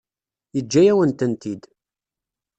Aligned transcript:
Yeǧǧa-yawen-tent-id. 0.55 1.63